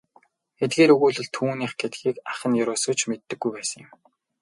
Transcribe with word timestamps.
Эдгээр 0.63 0.93
өгүүлэл 0.95 1.29
түүнийх 1.35 1.73
гэдгийг 1.79 2.17
ах 2.31 2.41
нь 2.47 2.59
ердөөсөө 2.61 2.93
ч 2.99 3.01
мэддэггүй 3.09 3.51
байсан 3.55 3.79
юм. 3.87 3.91